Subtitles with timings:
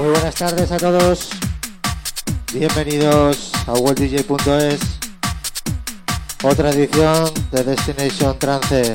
[0.00, 1.28] Muy buenas tardes a todos.
[2.54, 4.80] Bienvenidos a worlddj.es.
[6.42, 8.94] Otra edición de Destination Trance.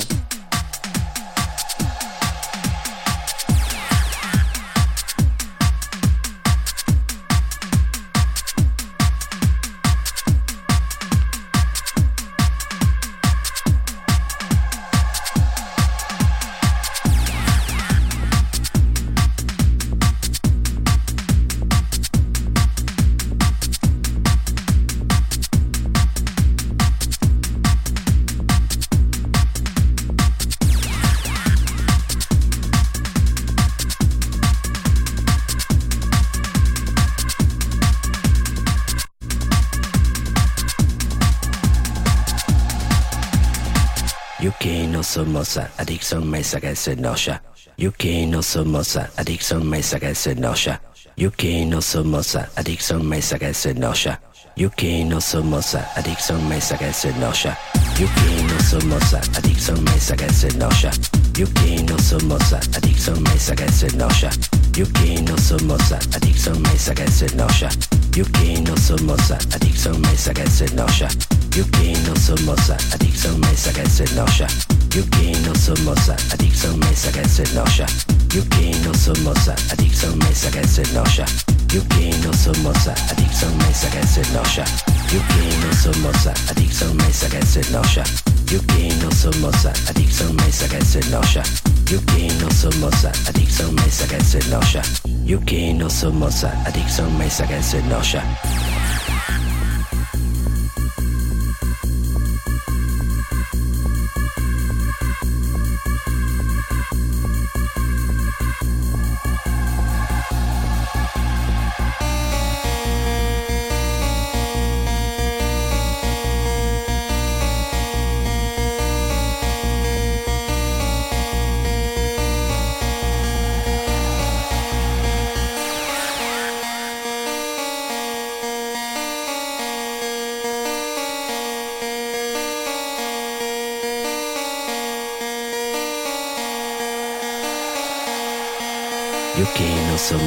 [45.86, 47.40] addiction messa che se noscia.
[47.78, 50.82] UK non sommossa, addiction messa che se noscia.
[51.16, 54.20] UK non sommossa, addiction messa che se noscia.
[54.56, 57.56] UK non sommossa, addiction messa che se noscia.
[58.00, 60.92] UK non sommossa, addiction messa che se noscia.
[61.38, 64.30] UK non sommossa, addiction messa che se noscia.
[64.76, 67.70] UK non sommossa, addiction messa che se noscia.
[68.18, 71.08] UK non sommossa, addiction messa che se noscia.
[71.56, 74.75] UK non sommossa, addiction messa che se noscia.
[74.96, 77.86] Yuki no somosa, adicción me saca ese noya.
[78.34, 81.26] Yuki no somosa, adicción me saca ese noya.
[81.68, 84.64] Yuki no somosa, adicción me saca ese noya.
[85.12, 88.04] Yuki no somosa, adicción me saca ese noya.
[88.50, 91.44] Yuki no somosa, adicción me saca ese noya.
[91.92, 94.82] Yuki no somosa, adicción me saca ese noya.
[95.26, 98.24] Yuki no somosa, adicción me saca ese noya.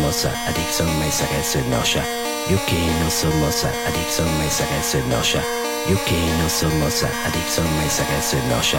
[0.08, 2.02] losa, adicção mais sagrada nossa.
[2.50, 5.42] Yuki no sou losa, adicção mais sagrada nossa.
[5.86, 8.78] Yuki no sou losa, adicção mais sagrada nossa.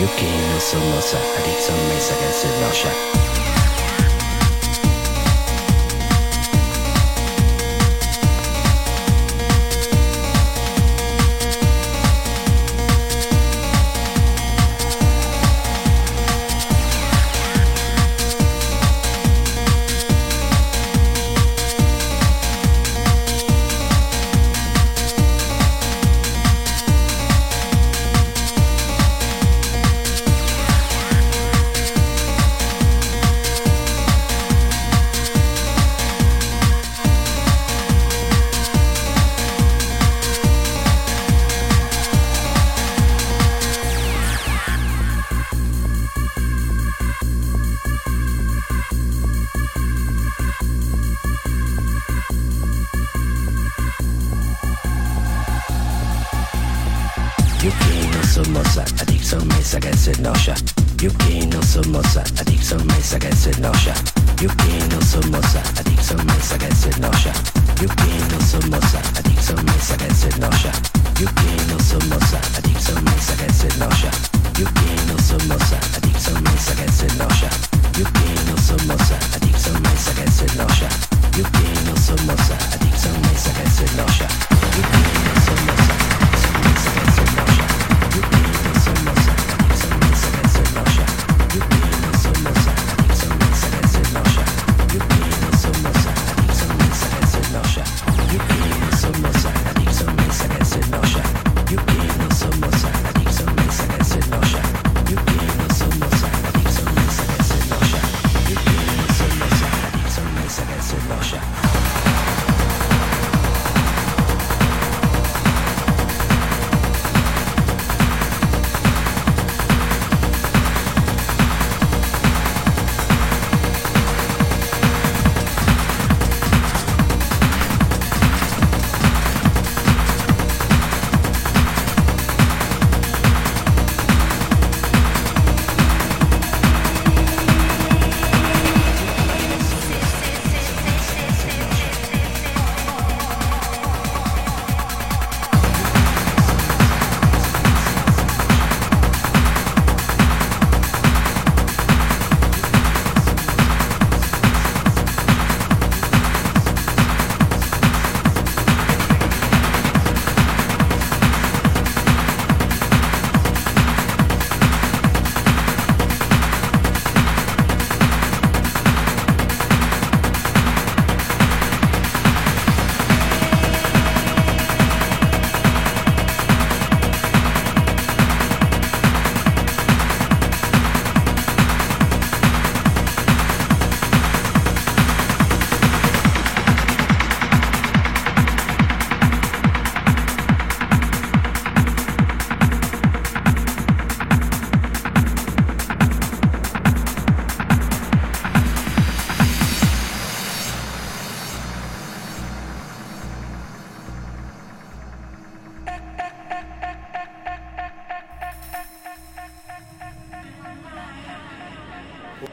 [0.00, 3.39] Yuki no sou losa, adicção mais sagrada nossa.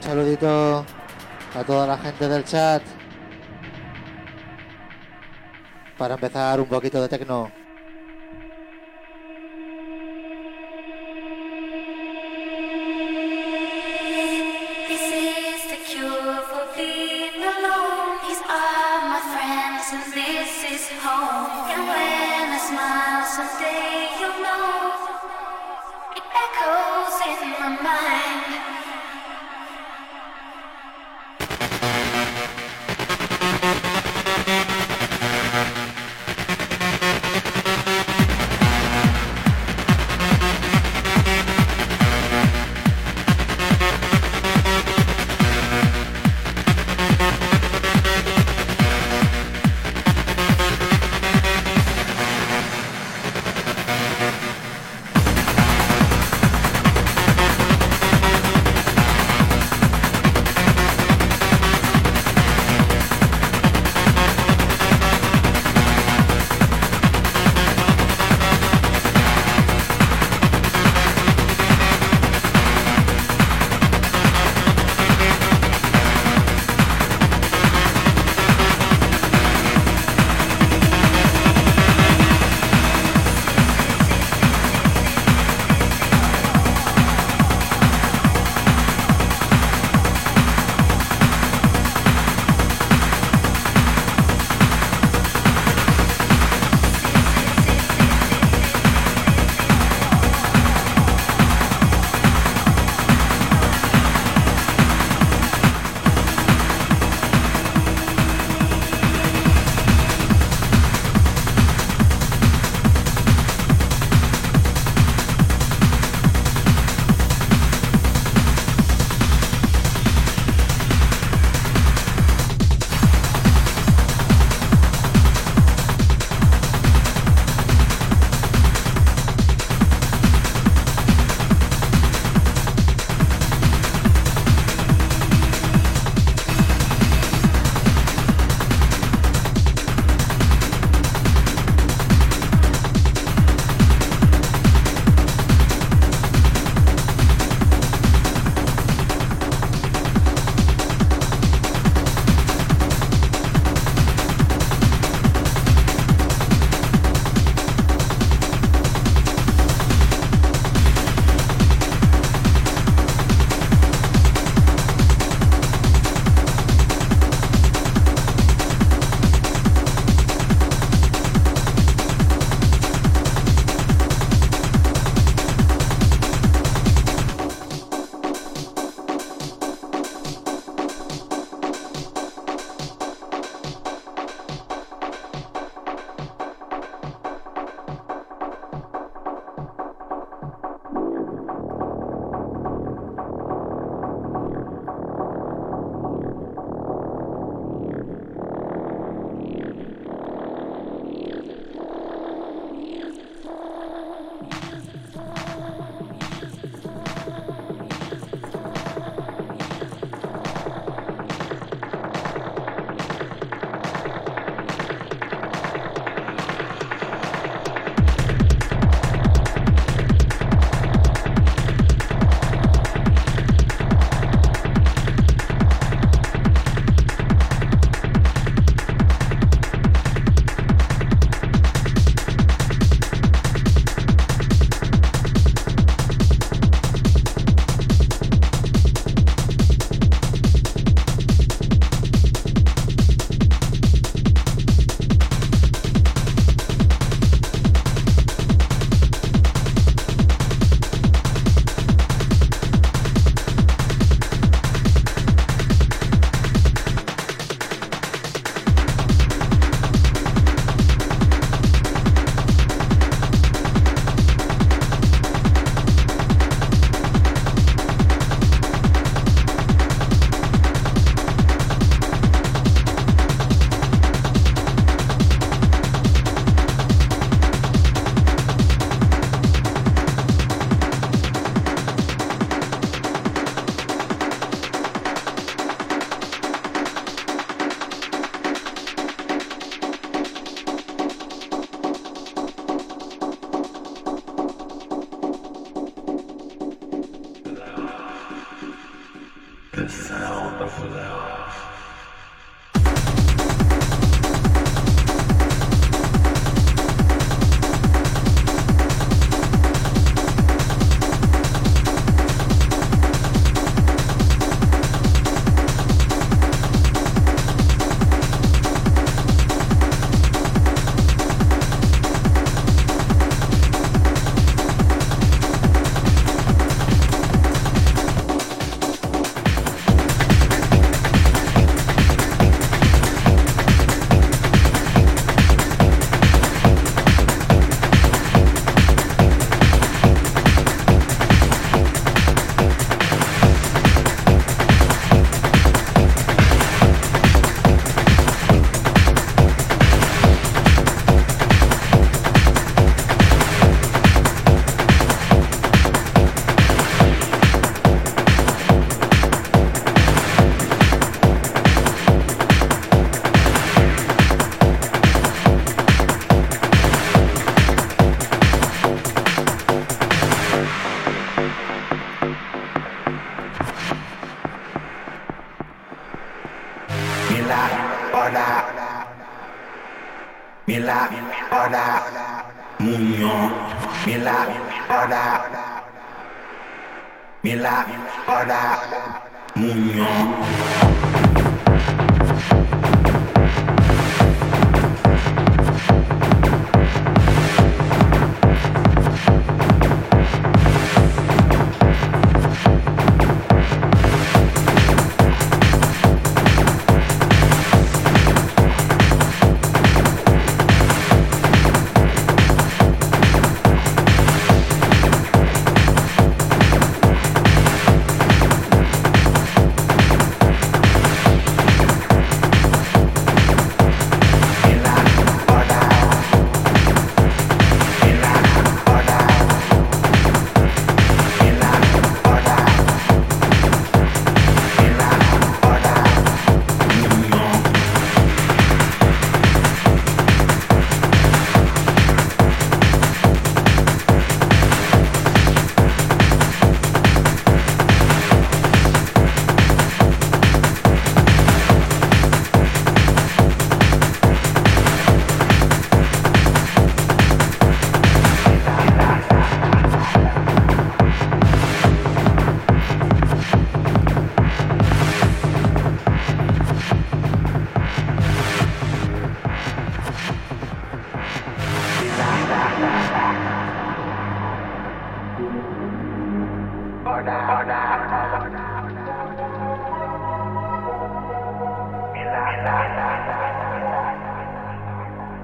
[0.07, 0.85] Saludito
[1.53, 2.81] a toda la gente del chat.
[5.97, 7.56] Para empezar un poquito de tecno.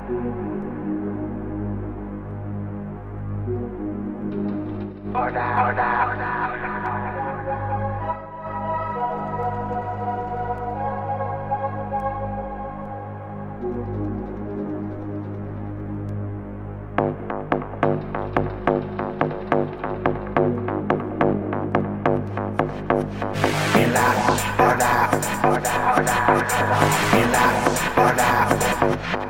[0.03, 0.19] Order,
[5.15, 6.73] order, order, order.
[23.83, 24.09] Order,
[24.59, 24.99] order,
[25.43, 26.59] order, order,
[27.95, 28.29] order,
[29.07, 29.22] order.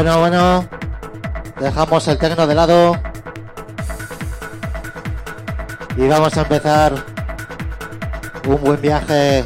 [0.00, 0.68] Bueno, bueno.
[1.58, 2.96] Dejamos el tecno de lado.
[5.96, 6.92] Y vamos a empezar
[8.46, 9.44] un buen viaje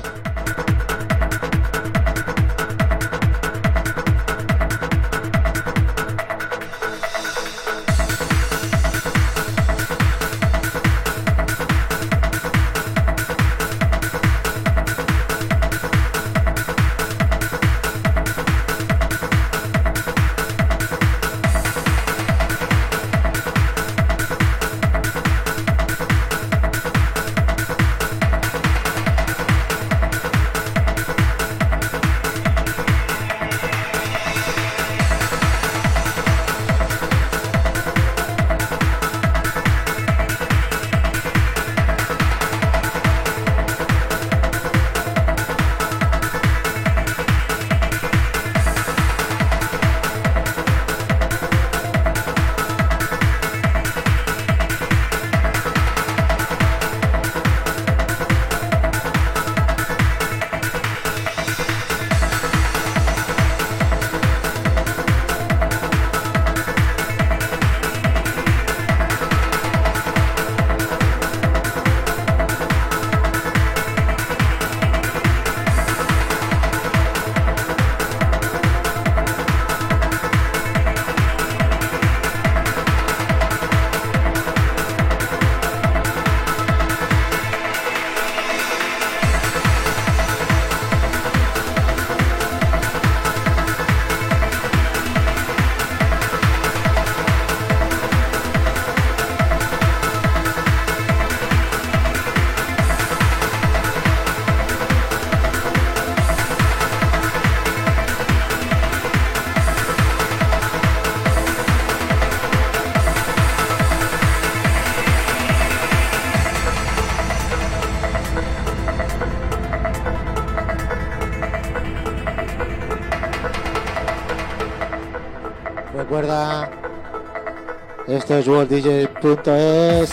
[128.33, 130.07] É João DJ, puta é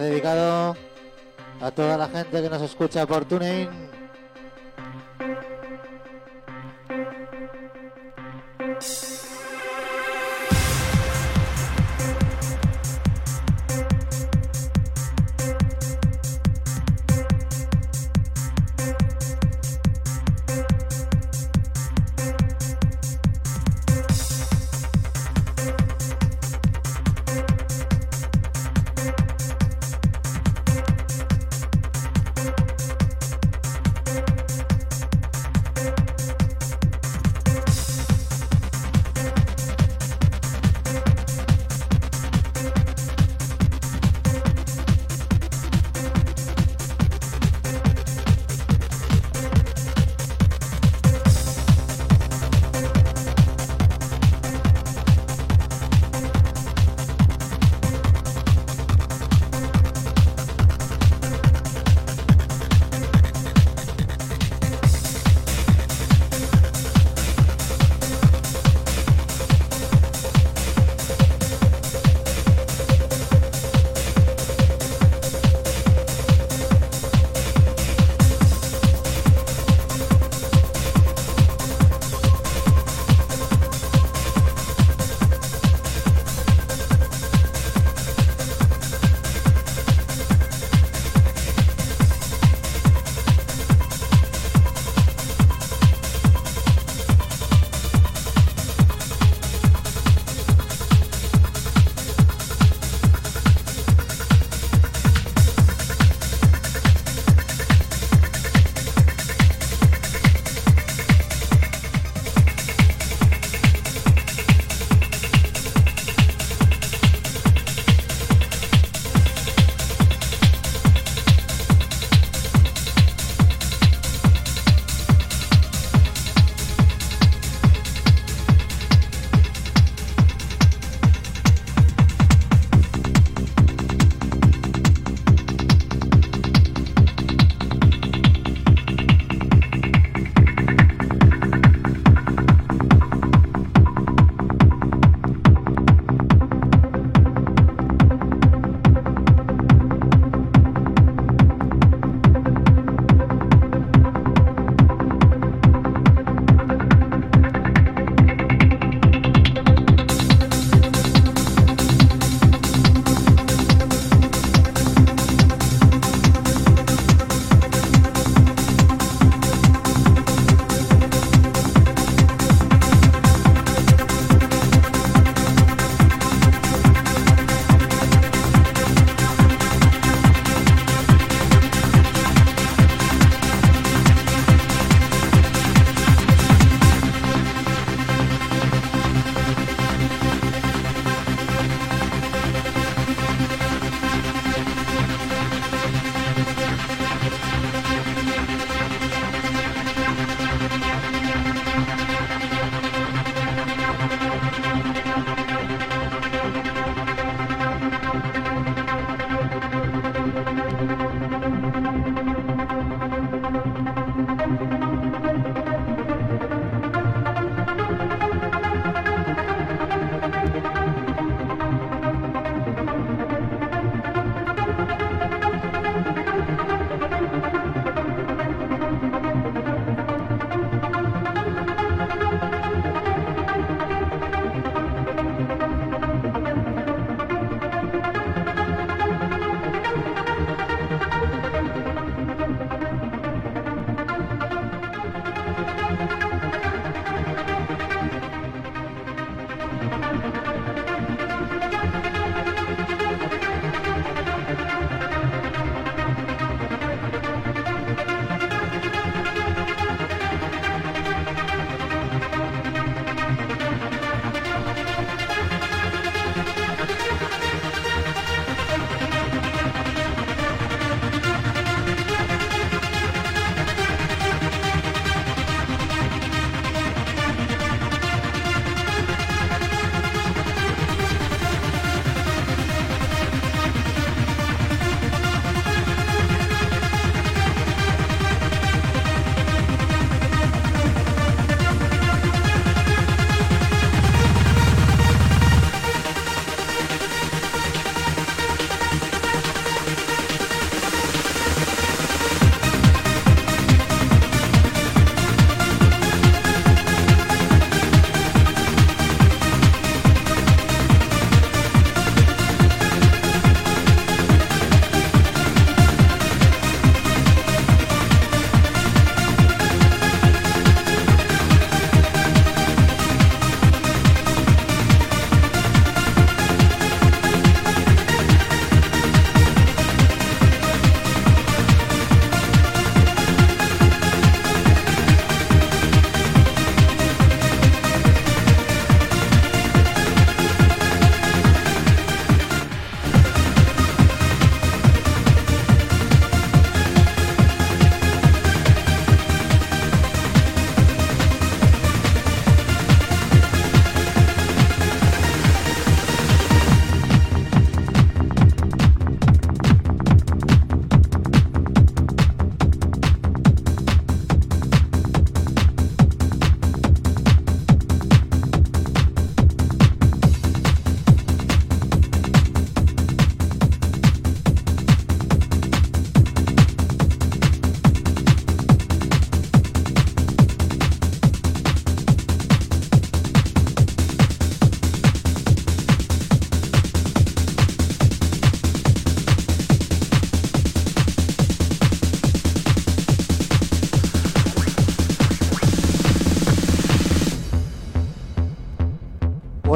[0.00, 0.76] dedicado
[1.60, 3.87] a toda la gente que nos escucha por TuneIn.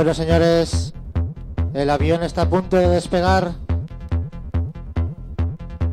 [0.03, 0.93] Bueno, señores,
[1.75, 3.53] el avión está a punto de despegar.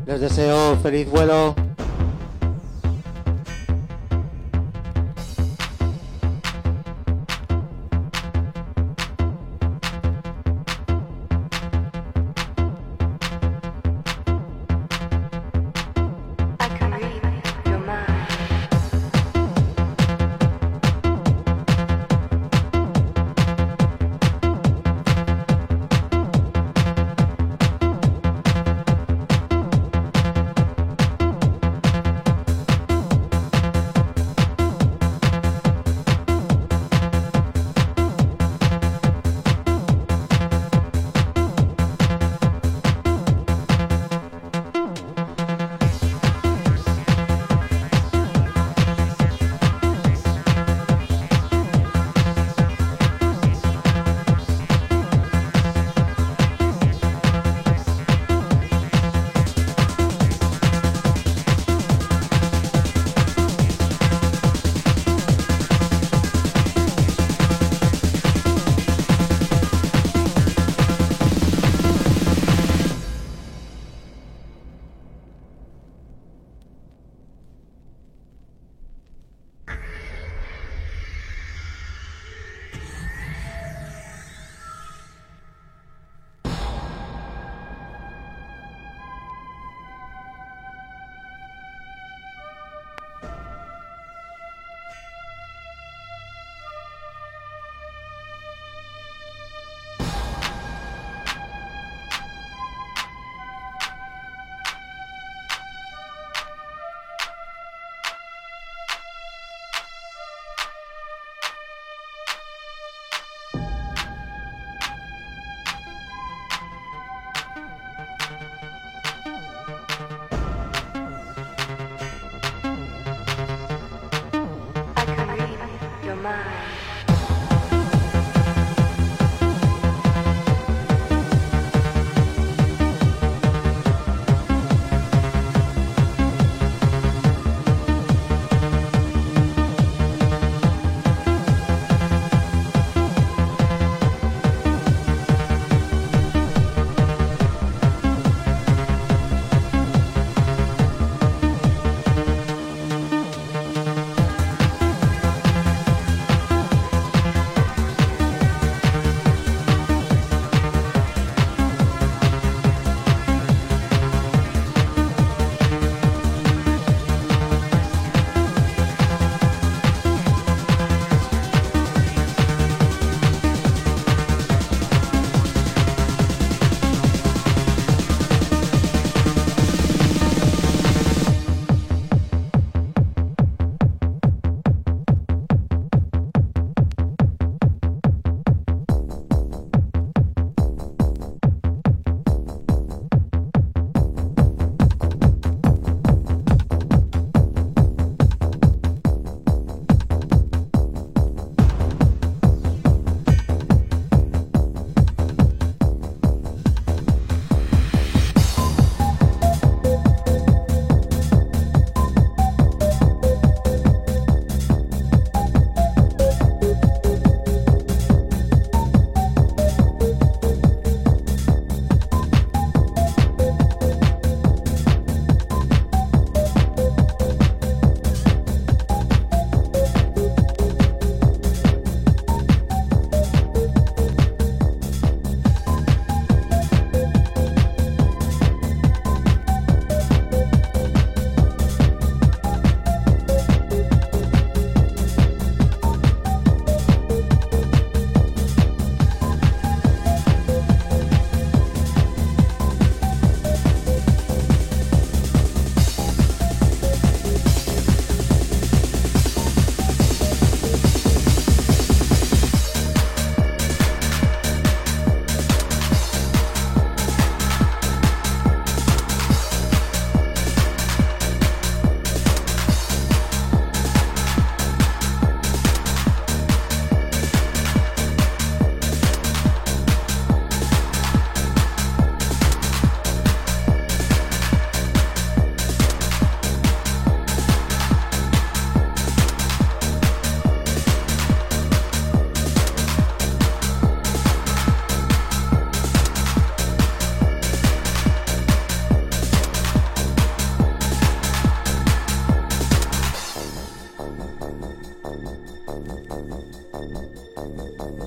[0.08, 1.54] Les deseo feliz vuelo.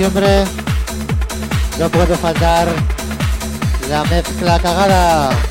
[0.00, 0.44] siempre
[1.78, 2.66] no puede faltar
[3.90, 5.49] la mezcla cagada.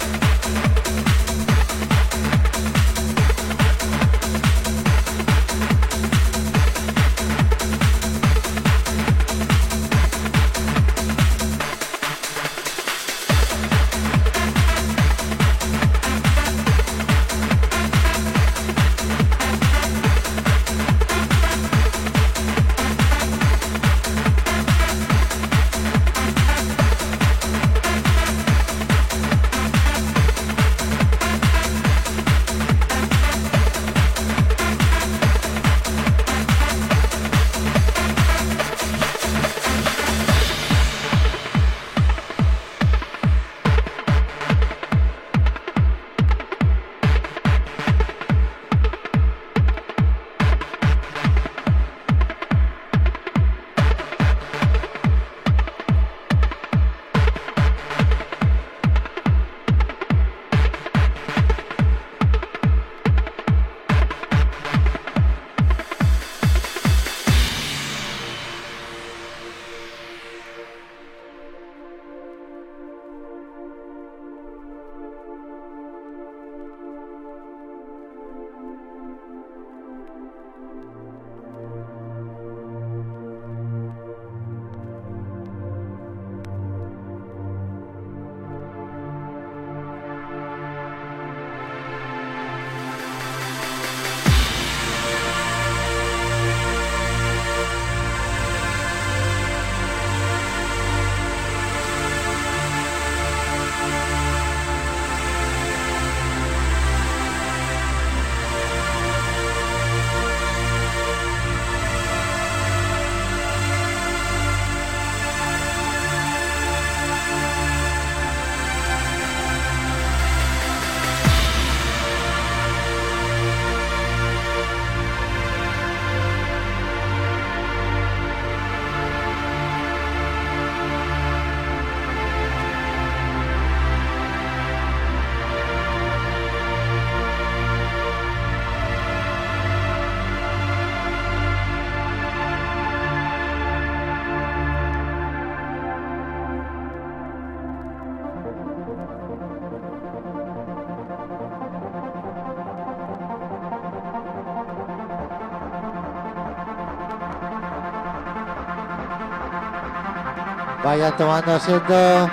[160.90, 162.28] Vayan tomando asiento.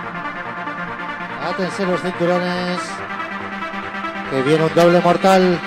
[1.47, 2.81] Atención los cinturones.
[4.31, 5.61] Que viene un doble mortal.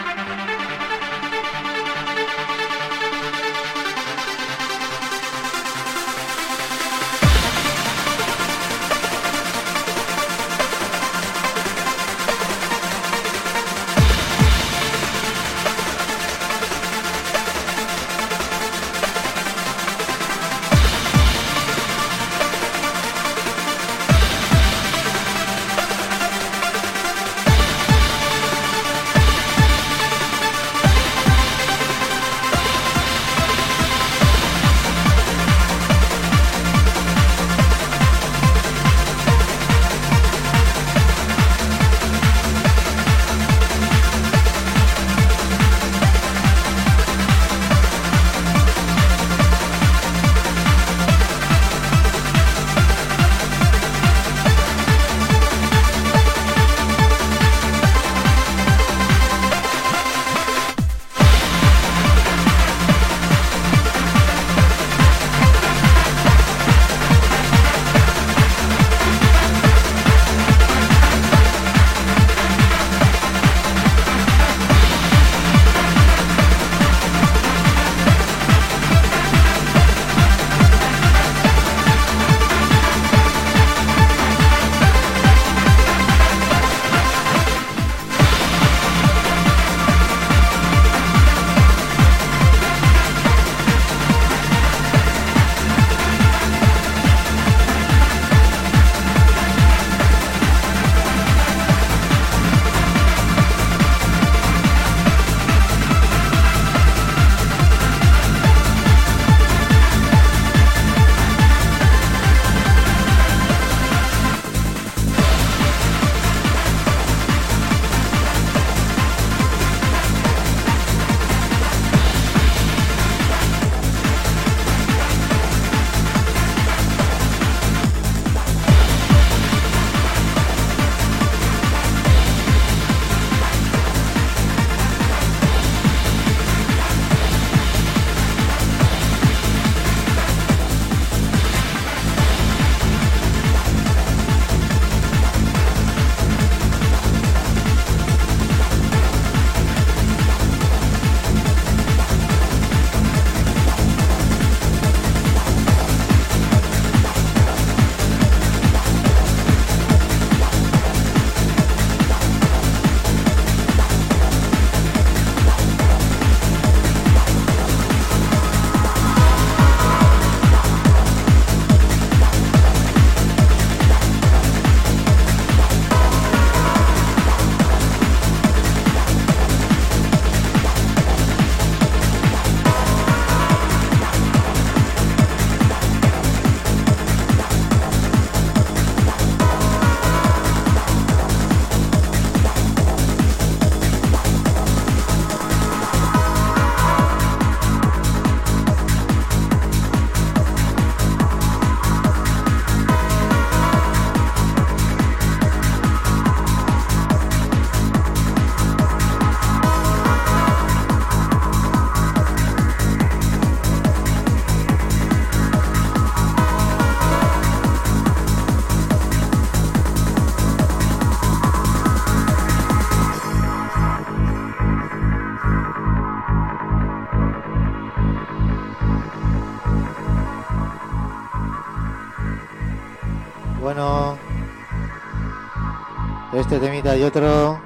[236.51, 237.61] Este temita y otro.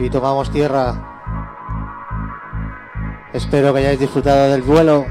[0.00, 0.96] Y tomamos tierra.
[3.32, 5.06] Espero que hayáis disfrutado del vuelo.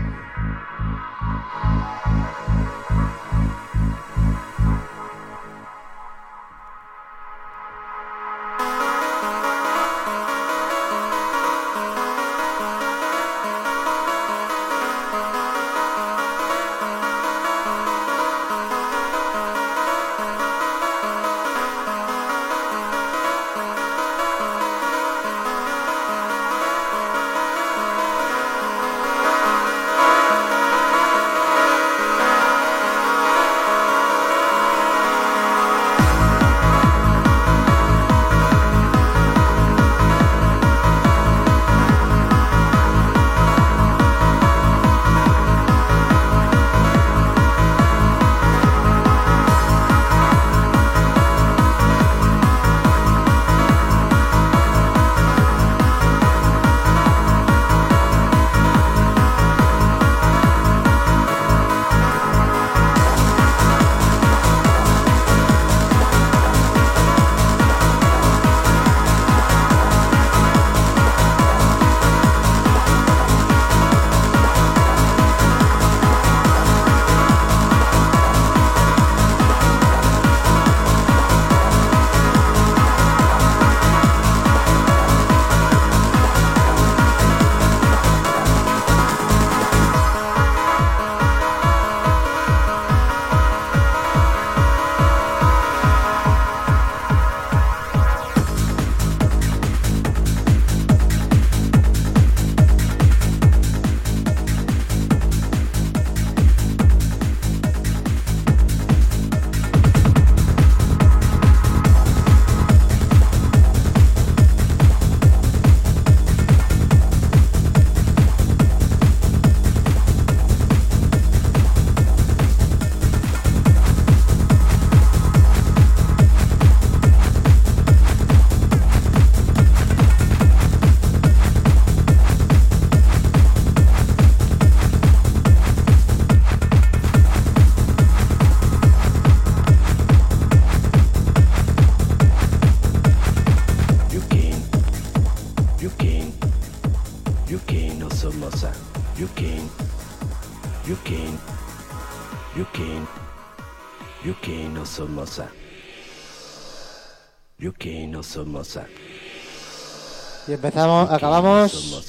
[160.64, 162.08] Empezamos, acabamos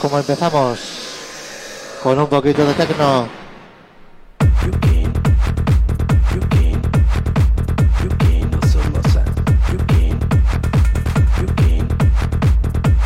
[0.00, 0.78] como empezamos,
[2.02, 3.28] con un poquito de tecno.
[4.64, 5.06] Yuki.
[6.32, 6.72] Yuki.
[8.02, 9.22] Yuki no Somosa.
[9.70, 10.16] Yuki.
[11.42, 11.84] Yuki.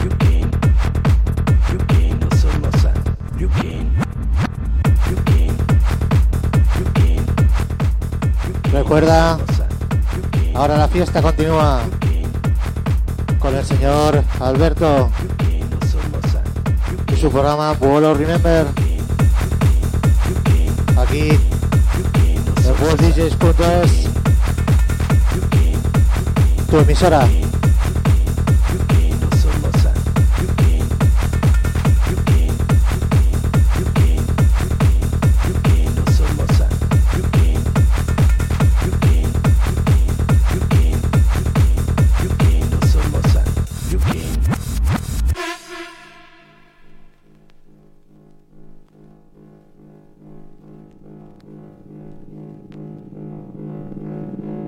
[0.04, 0.46] Yuki.
[1.72, 2.92] Yuki no Somosa.
[3.40, 3.82] Yuki.
[5.10, 5.50] Yuki.
[6.78, 7.18] Yuki.
[8.70, 9.38] Recuerda,
[10.54, 11.80] ahora la fiesta continúa
[13.40, 15.10] con el señor Alberto.
[17.12, 18.66] Y su programa Vuelo Remember.
[20.96, 24.08] Aquí en worlddjs.es,
[26.70, 27.28] tu emisora.
[51.06, 51.44] Thank
[54.44, 54.65] you.